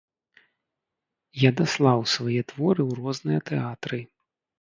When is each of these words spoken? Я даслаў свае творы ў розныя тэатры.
Я 1.41 1.51
даслаў 1.59 1.99
свае 2.13 2.39
творы 2.53 2.81
ў 2.89 2.99
розныя 3.01 3.39
тэатры. 3.51 4.01